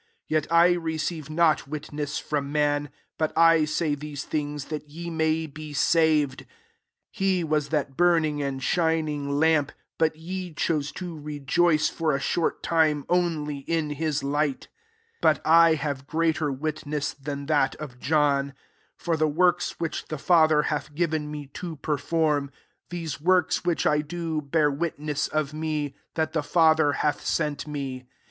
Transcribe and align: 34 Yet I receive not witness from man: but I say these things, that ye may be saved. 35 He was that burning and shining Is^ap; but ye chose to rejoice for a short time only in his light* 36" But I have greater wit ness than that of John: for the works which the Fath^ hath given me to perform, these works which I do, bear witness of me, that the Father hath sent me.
34 0.31 0.35
Yet 0.35 0.51
I 0.51 0.71
receive 0.79 1.29
not 1.29 1.67
witness 1.67 2.17
from 2.17 2.51
man: 2.51 2.89
but 3.19 3.31
I 3.37 3.65
say 3.65 3.93
these 3.93 4.23
things, 4.23 4.65
that 4.65 4.89
ye 4.89 5.11
may 5.11 5.45
be 5.45 5.73
saved. 5.73 6.39
35 6.39 6.47
He 7.11 7.43
was 7.43 7.69
that 7.69 7.95
burning 7.95 8.41
and 8.41 8.63
shining 8.63 9.27
Is^ap; 9.27 9.69
but 9.99 10.15
ye 10.15 10.55
chose 10.55 10.91
to 10.93 11.19
rejoice 11.19 11.87
for 11.89 12.15
a 12.15 12.19
short 12.19 12.63
time 12.63 13.05
only 13.09 13.59
in 13.59 13.91
his 13.91 14.23
light* 14.23 14.69
36" 15.21 15.21
But 15.21 15.39
I 15.45 15.75
have 15.75 16.07
greater 16.07 16.51
wit 16.51 16.87
ness 16.87 17.13
than 17.13 17.45
that 17.45 17.75
of 17.75 17.99
John: 17.99 18.55
for 18.97 19.15
the 19.15 19.27
works 19.27 19.79
which 19.79 20.07
the 20.07 20.15
Fath^ 20.17 20.63
hath 20.63 20.95
given 20.95 21.29
me 21.29 21.45
to 21.53 21.75
perform, 21.75 22.49
these 22.89 23.21
works 23.21 23.63
which 23.63 23.85
I 23.85 24.01
do, 24.01 24.41
bear 24.41 24.71
witness 24.71 25.27
of 25.27 25.53
me, 25.53 25.95
that 26.15 26.33
the 26.33 26.41
Father 26.41 26.91
hath 26.93 27.23
sent 27.23 27.67
me. 27.67 28.07